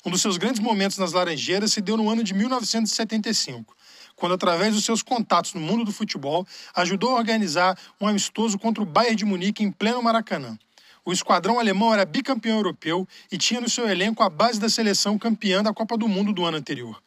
Um 0.05 0.09
dos 0.09 0.21
seus 0.21 0.37
grandes 0.37 0.61
momentos 0.61 0.97
nas 0.97 1.11
Laranjeiras 1.11 1.73
se 1.73 1.81
deu 1.81 1.97
no 1.97 2.09
ano 2.09 2.23
de 2.23 2.33
1975, 2.33 3.75
quando, 4.15 4.31
através 4.31 4.73
dos 4.73 4.85
seus 4.85 5.03
contatos 5.03 5.53
no 5.53 5.59
mundo 5.59 5.83
do 5.83 5.91
futebol, 5.91 6.47
ajudou 6.73 7.09
a 7.09 7.19
organizar 7.19 7.77
um 7.99 8.07
amistoso 8.07 8.57
contra 8.57 8.81
o 8.81 8.85
Bayern 8.85 9.17
de 9.17 9.25
Munique 9.25 9.65
em 9.65 9.71
pleno 9.73 10.01
Maracanã. 10.01 10.57
O 11.03 11.11
esquadrão 11.11 11.59
alemão 11.59 11.93
era 11.93 12.05
bicampeão 12.05 12.55
europeu 12.55 13.05
e 13.29 13.37
tinha 13.37 13.59
no 13.59 13.69
seu 13.69 13.89
elenco 13.89 14.23
a 14.23 14.29
base 14.29 14.57
da 14.57 14.69
seleção 14.69 15.19
campeã 15.19 15.61
da 15.61 15.73
Copa 15.73 15.97
do 15.97 16.07
Mundo 16.07 16.31
do 16.31 16.45
ano 16.45 16.55
anterior. 16.55 16.97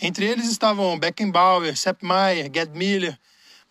Entre 0.00 0.26
eles 0.26 0.46
estavam 0.50 0.98
Beckenbauer, 0.98 1.76
Sepp 1.76 2.02
Maier, 2.02 2.50
Gerd 2.52 2.76
Miller, 2.76 3.18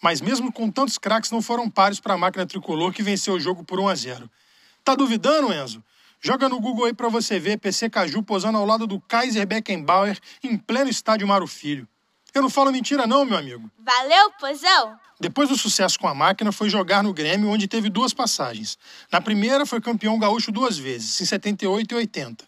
mas 0.02 0.22
mesmo 0.22 0.52
com 0.52 0.72
tantos 0.72 0.98
craques 0.98 1.32
não 1.32 1.42
foram 1.42 1.70
pares 1.70 2.00
para 2.00 2.16
a 2.16 2.18
máquina 2.18 2.46
tricolor 2.46 2.92
que 2.92 3.04
venceu 3.04 3.36
o 3.36 3.40
jogo 3.40 3.64
por 3.64 3.80
1 3.80 3.88
a 3.88 3.96
0. 3.96 4.30
Tá 4.84 4.96
duvidando, 4.96 5.54
Enzo? 5.54 5.84
Joga 6.20 6.50
no 6.50 6.60
Google 6.60 6.86
aí 6.86 6.94
para 6.94 7.10
você 7.10 7.40
ver 7.40 7.60
PC 7.60 7.90
Caju 7.90 8.24
posando 8.24 8.58
ao 8.58 8.66
lado 8.66 8.88
do 8.88 9.00
Kaiser 9.00 9.46
Beckenbauer 9.46 10.20
em 10.44 10.58
pleno 10.58 10.90
estádio 10.90 11.28
Mário 11.28 11.46
Filho. 11.46 11.88
Eu 12.34 12.42
não 12.42 12.50
falo 12.50 12.72
mentira 12.72 13.06
não, 13.06 13.24
meu 13.24 13.38
amigo. 13.38 13.70
Valeu, 13.80 14.32
pozão! 14.40 15.00
Depois 15.20 15.48
do 15.48 15.58
sucesso 15.58 15.98
com 15.98 16.08
a 16.08 16.14
máquina, 16.14 16.52
foi 16.52 16.70
jogar 16.70 17.02
no 17.02 17.14
Grêmio, 17.14 17.50
onde 17.50 17.68
teve 17.68 17.90
duas 17.90 18.14
passagens. 18.14 18.78
Na 19.10 19.22
primeira, 19.22 19.66
foi 19.66 19.80
campeão 19.80 20.20
gaúcho 20.20 20.52
duas 20.52 20.78
vezes, 20.78 21.22
em 21.22 21.26
78 21.26 21.94
e 21.94 21.96
80. 21.96 22.44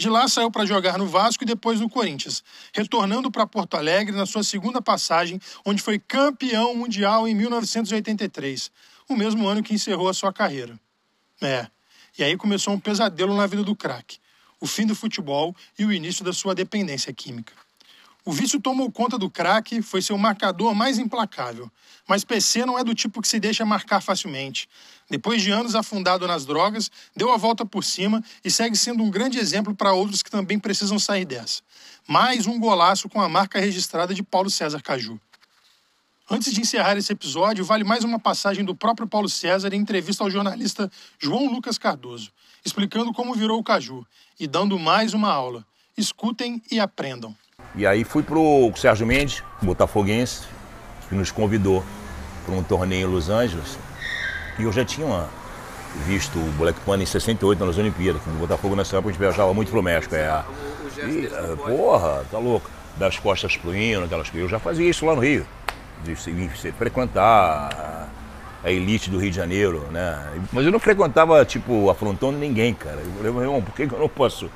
De 0.00 0.08
lá, 0.08 0.26
saiu 0.28 0.50
para 0.50 0.64
jogar 0.64 0.96
no 0.96 1.06
Vasco 1.06 1.44
e 1.44 1.46
depois 1.46 1.78
no 1.78 1.86
Corinthians, 1.86 2.42
retornando 2.72 3.30
para 3.30 3.46
Porto 3.46 3.76
Alegre 3.76 4.16
na 4.16 4.24
sua 4.24 4.42
segunda 4.42 4.80
passagem, 4.80 5.38
onde 5.62 5.82
foi 5.82 5.98
campeão 5.98 6.74
mundial 6.74 7.28
em 7.28 7.34
1983, 7.34 8.72
o 9.06 9.14
mesmo 9.14 9.46
ano 9.46 9.62
que 9.62 9.74
encerrou 9.74 10.08
a 10.08 10.14
sua 10.14 10.32
carreira. 10.32 10.80
É, 11.42 11.66
e 12.18 12.24
aí 12.24 12.34
começou 12.34 12.72
um 12.72 12.80
pesadelo 12.80 13.36
na 13.36 13.46
vida 13.46 13.62
do 13.62 13.76
craque: 13.76 14.16
o 14.58 14.66
fim 14.66 14.86
do 14.86 14.94
futebol 14.94 15.54
e 15.78 15.84
o 15.84 15.92
início 15.92 16.24
da 16.24 16.32
sua 16.32 16.54
dependência 16.54 17.12
química. 17.12 17.52
O 18.24 18.32
vício 18.32 18.60
tomou 18.60 18.90
conta 18.90 19.16
do 19.16 19.30
craque, 19.30 19.80
foi 19.80 20.02
seu 20.02 20.18
marcador 20.18 20.74
mais 20.74 20.98
implacável. 20.98 21.70
Mas 22.06 22.24
PC 22.24 22.66
não 22.66 22.78
é 22.78 22.84
do 22.84 22.94
tipo 22.94 23.22
que 23.22 23.28
se 23.28 23.40
deixa 23.40 23.64
marcar 23.64 24.00
facilmente. 24.02 24.68
Depois 25.08 25.42
de 25.42 25.50
anos 25.50 25.74
afundado 25.74 26.26
nas 26.26 26.44
drogas, 26.44 26.90
deu 27.16 27.32
a 27.32 27.36
volta 27.36 27.64
por 27.64 27.82
cima 27.82 28.22
e 28.44 28.50
segue 28.50 28.76
sendo 28.76 29.02
um 29.02 29.10
grande 29.10 29.38
exemplo 29.38 29.74
para 29.74 29.92
outros 29.92 30.22
que 30.22 30.30
também 30.30 30.58
precisam 30.58 30.98
sair 30.98 31.24
dessa. 31.24 31.62
Mais 32.06 32.46
um 32.46 32.58
golaço 32.58 33.08
com 33.08 33.20
a 33.20 33.28
marca 33.28 33.58
registrada 33.58 34.14
de 34.14 34.22
Paulo 34.22 34.50
César 34.50 34.82
Caju. 34.82 35.18
Antes 36.28 36.52
de 36.52 36.60
encerrar 36.60 36.96
esse 36.96 37.12
episódio, 37.12 37.64
vale 37.64 37.82
mais 37.82 38.04
uma 38.04 38.18
passagem 38.18 38.64
do 38.64 38.74
próprio 38.74 39.08
Paulo 39.08 39.28
César 39.28 39.74
em 39.74 39.80
entrevista 39.80 40.22
ao 40.22 40.30
jornalista 40.30 40.90
João 41.18 41.50
Lucas 41.50 41.76
Cardoso, 41.76 42.30
explicando 42.64 43.12
como 43.12 43.34
virou 43.34 43.58
o 43.58 43.64
Caju 43.64 44.06
e 44.38 44.46
dando 44.46 44.78
mais 44.78 45.12
uma 45.12 45.28
aula. 45.28 45.66
Escutem 45.96 46.62
e 46.70 46.78
aprendam. 46.78 47.36
E 47.74 47.86
aí 47.86 48.04
fui 48.04 48.22
pro 48.22 48.72
Sérgio 48.76 49.06
Mendes, 49.06 49.42
botafoguense, 49.62 50.42
que 51.08 51.14
nos 51.14 51.30
convidou 51.30 51.84
para 52.44 52.54
um 52.54 52.62
torneio 52.62 53.08
em 53.08 53.12
Los 53.12 53.30
Angeles. 53.30 53.78
E 54.58 54.64
eu 54.64 54.72
já 54.72 54.84
tinha 54.84 55.26
visto 56.06 56.38
o 56.38 56.52
Black 56.58 56.78
Panther 56.80 57.02
em 57.02 57.06
68 57.06 57.64
nas 57.64 57.78
Olimpíadas, 57.78 58.22
no 58.26 58.34
Botafogo 58.34 58.76
nessa 58.76 58.96
época 58.96 59.10
a 59.10 59.12
gente 59.12 59.20
viajava 59.20 59.54
muito 59.54 59.70
pro 59.70 59.82
México. 59.82 60.14
É. 60.14 60.42
E, 60.98 61.26
é, 61.26 61.56
porra, 61.56 62.24
tá 62.30 62.38
louco. 62.38 62.70
Das 62.96 63.18
costas 63.18 63.56
pro 63.56 63.74
hino, 63.74 64.04
aquelas 64.04 64.28
coisas. 64.28 64.44
Eu 64.44 64.48
já 64.48 64.58
fazia 64.58 64.88
isso 64.88 65.06
lá 65.06 65.14
no 65.14 65.20
Rio. 65.20 65.46
De, 66.04 66.14
de 66.14 66.72
frequentar 66.72 68.08
a 68.62 68.70
elite 68.70 69.10
do 69.10 69.18
Rio 69.18 69.30
de 69.30 69.36
Janeiro, 69.36 69.86
né? 69.90 70.18
Mas 70.52 70.66
eu 70.66 70.72
não 70.72 70.78
frequentava, 70.78 71.44
tipo, 71.44 71.88
afrontando 71.88 72.38
ninguém, 72.38 72.74
cara. 72.74 72.96
Eu 72.96 73.12
falei, 73.12 73.32
meu 73.32 73.42
irmão, 73.42 73.62
por 73.62 73.74
que 73.74 73.82
eu 73.82 73.98
não 73.98 74.08
posso 74.08 74.50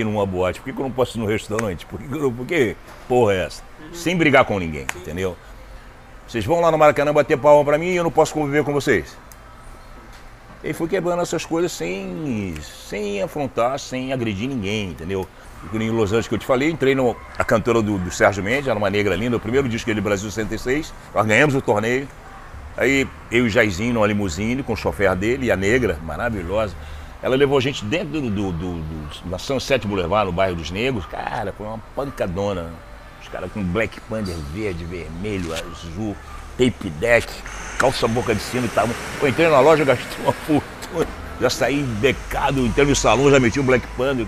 ir 0.00 0.04
numa 0.04 0.26
boate? 0.26 0.60
Por 0.60 0.66
que, 0.66 0.72
que 0.72 0.78
eu 0.78 0.84
não 0.84 0.90
posso 0.90 1.18
ir 1.18 1.20
no 1.20 1.26
restaurante? 1.26 1.86
Por 1.86 1.98
que, 1.98 2.08
que, 2.08 2.14
eu, 2.14 2.32
por 2.32 2.46
que 2.46 2.76
porra 3.08 3.34
é 3.34 3.44
essa? 3.46 3.62
Sem 3.92 4.16
brigar 4.16 4.44
com 4.44 4.58
ninguém, 4.58 4.86
entendeu? 4.96 5.36
Vocês 6.26 6.44
vão 6.44 6.60
lá 6.60 6.70
no 6.70 6.78
Maracanã 6.78 7.12
bater 7.12 7.38
palma 7.38 7.64
pra 7.64 7.78
mim 7.78 7.86
e 7.86 7.96
eu 7.96 8.04
não 8.04 8.10
posso 8.10 8.34
conviver 8.34 8.64
com 8.64 8.72
vocês. 8.72 9.16
E 10.64 10.72
fui 10.72 10.88
quebrando 10.88 11.22
essas 11.22 11.44
coisas 11.44 11.70
sem, 11.70 12.54
sem 12.60 13.22
afrontar, 13.22 13.78
sem 13.78 14.12
agredir 14.12 14.48
ninguém, 14.48 14.90
entendeu? 14.90 15.26
Em 15.72 15.90
Los 15.90 16.10
Angeles 16.10 16.28
que 16.28 16.34
eu 16.34 16.38
te 16.38 16.46
falei, 16.46 16.70
entrei 16.70 16.94
no, 16.94 17.16
a 17.38 17.44
cantora 17.44 17.80
do, 17.80 17.98
do 17.98 18.10
Sérgio 18.10 18.42
Mendes, 18.42 18.66
era 18.66 18.78
uma 18.78 18.90
negra 18.90 19.14
linda, 19.14 19.36
o 19.36 19.40
primeiro 19.40 19.68
disco 19.68 19.86
dele 19.86 20.00
Brasil 20.00 20.30
66, 20.30 20.92
nós 21.14 21.26
ganhamos 21.26 21.54
o 21.54 21.60
torneio. 21.60 22.08
Aí 22.76 23.08
eu 23.30 23.46
e 23.46 23.50
Jairzinho 23.50 23.94
numa 23.94 24.06
limusine 24.06 24.62
com 24.62 24.72
o 24.72 24.76
chofer 24.76 25.14
dele 25.14 25.46
e 25.46 25.50
a 25.50 25.56
negra, 25.56 25.98
maravilhosa. 26.02 26.74
Ela 27.22 27.34
levou 27.34 27.58
a 27.58 27.60
gente 27.60 27.84
dentro 27.84 28.20
do, 28.20 28.30
do, 28.30 28.52
do, 28.52 28.72
do 28.74 29.30
da 29.30 29.38
Sunset 29.38 29.86
Boulevard, 29.86 30.26
no 30.26 30.32
bairro 30.32 30.56
dos 30.56 30.70
Negros. 30.70 31.06
Cara, 31.06 31.52
foi 31.56 31.66
uma 31.66 31.78
pancadona. 31.94 32.72
Os 33.22 33.28
caras 33.28 33.50
com 33.50 33.62
Black 33.62 34.00
Panther 34.02 34.36
verde, 34.52 34.84
vermelho, 34.84 35.52
azul, 35.52 36.14
tape 36.56 36.90
deck, 37.00 37.26
calça 37.78 38.06
boca 38.06 38.34
de 38.34 38.40
sino 38.40 38.66
e 38.66 38.68
tal. 38.68 38.88
Eu 39.20 39.28
entrei 39.28 39.48
na 39.48 39.60
loja, 39.60 39.82
gastei 39.84 40.24
uma 40.24 40.32
fortuna. 40.32 41.06
Já 41.40 41.50
saí 41.50 41.82
becado, 41.82 42.64
entrei 42.64 42.86
no 42.86 42.94
salão, 42.94 43.30
já 43.30 43.40
meti 43.40 43.58
um 43.58 43.64
Black 43.64 43.86
Panther, 43.96 44.26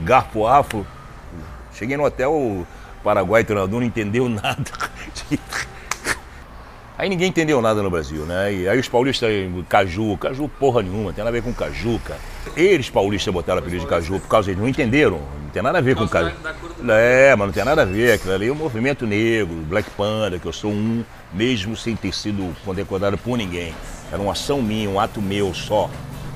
garfo 0.00 0.46
afro. 0.46 0.86
Cheguei 1.74 1.96
no 1.96 2.04
hotel, 2.04 2.32
o 2.32 2.66
Paraguai, 3.02 3.42
treinador, 3.42 3.80
não 3.80 3.86
entendeu 3.86 4.28
nada. 4.30 4.70
Aí 7.00 7.08
ninguém 7.08 7.30
entendeu 7.30 7.62
nada 7.62 7.82
no 7.82 7.88
Brasil, 7.88 8.26
né? 8.26 8.52
E 8.52 8.68
aí 8.68 8.78
os 8.78 8.86
paulistas, 8.86 9.30
caju, 9.70 10.18
caju 10.18 10.50
porra 10.60 10.82
nenhuma, 10.82 11.14
tem 11.14 11.24
nada 11.24 11.34
a 11.34 11.40
ver 11.40 11.42
com 11.42 11.50
caju, 11.50 11.98
cara. 12.04 12.20
Eles 12.54 12.90
paulistas 12.90 13.32
botaram 13.32 13.58
o 13.58 13.62
apelido 13.62 13.84
de 13.84 13.88
caju 13.88 14.20
por 14.20 14.28
causa 14.28 14.50
eles 14.50 14.60
não 14.60 14.68
entenderam, 14.68 15.18
não 15.42 15.48
tem 15.50 15.62
nada 15.62 15.78
a 15.78 15.80
ver 15.80 15.96
com 15.96 16.06
caju. 16.06 16.36
É, 16.90 17.34
mas 17.34 17.46
não 17.46 17.54
tem 17.54 17.64
nada 17.64 17.80
a 17.80 17.84
ver, 17.86 18.12
aquilo 18.12 18.34
ali 18.34 18.48
é 18.48 18.52
o 18.52 18.54
movimento 18.54 19.06
negro, 19.06 19.54
Black 19.66 19.88
Panda, 19.92 20.38
que 20.38 20.44
eu 20.44 20.52
sou 20.52 20.70
um, 20.70 21.02
mesmo 21.32 21.74
sem 21.74 21.96
ter 21.96 22.12
sido 22.12 22.54
condecorado 22.66 23.16
por 23.16 23.38
ninguém. 23.38 23.74
Era 24.12 24.20
uma 24.20 24.32
ação 24.32 24.60
minha, 24.60 24.90
um 24.90 25.00
ato 25.00 25.22
meu 25.22 25.54
só. 25.54 25.88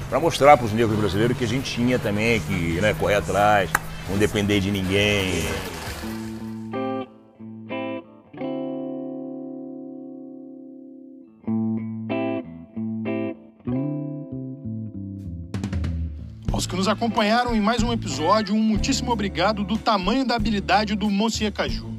Para 0.08 0.18
mostrar 0.18 0.56
para 0.56 0.64
os 0.64 0.72
negros 0.72 0.98
brasileiros 0.98 1.36
que 1.36 1.44
a 1.44 1.48
gente 1.48 1.70
tinha 1.70 1.98
também 1.98 2.40
que 2.40 2.80
né, 2.80 2.96
correr 2.98 3.16
atrás, 3.16 3.68
não 4.08 4.16
depender 4.16 4.60
de 4.60 4.70
ninguém. 4.70 5.44
Aos 16.54 16.68
que 16.68 16.76
nos 16.76 16.86
acompanharam 16.86 17.52
em 17.52 17.60
mais 17.60 17.82
um 17.82 17.92
episódio, 17.92 18.54
um 18.54 18.60
muitíssimo 18.60 19.10
obrigado 19.10 19.64
do 19.64 19.76
tamanho 19.76 20.24
da 20.24 20.36
habilidade 20.36 20.94
do 20.94 21.10
Monsieur 21.10 21.50
Caju. 21.50 21.92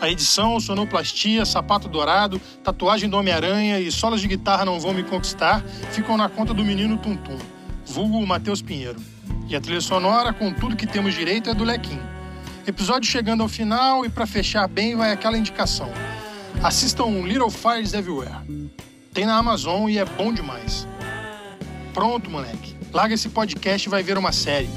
A 0.00 0.08
edição, 0.08 0.58
sonoplastia, 0.58 1.44
sapato 1.44 1.86
dourado, 1.86 2.40
tatuagem 2.64 3.10
do 3.10 3.18
Homem-Aranha 3.18 3.78
e 3.78 3.92
solas 3.92 4.22
de 4.22 4.26
guitarra 4.26 4.64
não 4.64 4.80
vão 4.80 4.94
me 4.94 5.02
conquistar 5.02 5.62
ficam 5.92 6.16
na 6.16 6.30
conta 6.30 6.54
do 6.54 6.64
menino 6.64 6.96
Tuntum, 6.96 7.36
vulgo 7.84 8.26
Matheus 8.26 8.62
Pinheiro. 8.62 8.98
E 9.46 9.54
a 9.54 9.60
trilha 9.60 9.82
sonora, 9.82 10.32
com 10.32 10.50
tudo 10.50 10.76
que 10.76 10.86
temos 10.86 11.12
direito, 11.12 11.50
é 11.50 11.54
do 11.54 11.62
Lequim. 11.62 12.00
Episódio 12.66 13.06
chegando 13.06 13.42
ao 13.42 13.50
final 13.50 14.02
e 14.06 14.08
para 14.08 14.26
fechar 14.26 14.66
bem 14.66 14.96
vai 14.96 15.12
aquela 15.12 15.36
indicação. 15.36 15.90
Assistam 16.62 17.20
Little 17.26 17.50
Fires 17.50 17.92
Everywhere. 17.92 18.70
Tem 19.12 19.26
na 19.26 19.36
Amazon 19.36 19.90
e 19.90 19.98
é 19.98 20.06
bom 20.06 20.32
demais. 20.32 20.88
Pronto, 21.92 22.30
moleque. 22.30 22.79
Larga 22.92 23.14
esse 23.14 23.28
podcast 23.28 23.88
e 23.88 23.90
vai 23.90 24.02
ver 24.02 24.18
uma 24.18 24.32
série. 24.32 24.68